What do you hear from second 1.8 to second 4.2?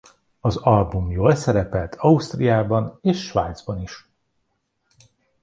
Ausztriában és Svájcban is.